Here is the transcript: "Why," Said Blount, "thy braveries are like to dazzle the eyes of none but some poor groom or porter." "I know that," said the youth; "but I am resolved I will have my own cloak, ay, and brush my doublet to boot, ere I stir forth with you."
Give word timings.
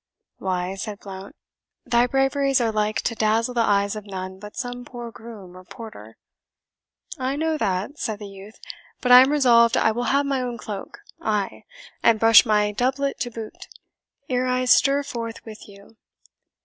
"Why," 0.39 0.73
Said 0.73 1.01
Blount, 1.01 1.35
"thy 1.85 2.07
braveries 2.07 2.59
are 2.59 2.71
like 2.71 3.01
to 3.01 3.13
dazzle 3.13 3.53
the 3.53 3.61
eyes 3.61 3.95
of 3.95 4.07
none 4.07 4.39
but 4.39 4.55
some 4.57 4.83
poor 4.83 5.11
groom 5.11 5.55
or 5.55 5.63
porter." 5.63 6.17
"I 7.19 7.35
know 7.35 7.55
that," 7.59 7.99
said 7.99 8.17
the 8.17 8.25
youth; 8.27 8.59
"but 8.99 9.11
I 9.11 9.19
am 9.21 9.31
resolved 9.31 9.77
I 9.77 9.91
will 9.91 10.05
have 10.09 10.25
my 10.25 10.41
own 10.41 10.57
cloak, 10.57 11.01
ay, 11.21 11.65
and 12.01 12.19
brush 12.19 12.47
my 12.47 12.71
doublet 12.71 13.19
to 13.19 13.29
boot, 13.29 13.67
ere 14.27 14.47
I 14.47 14.65
stir 14.65 15.03
forth 15.03 15.45
with 15.45 15.67
you." 15.69 15.97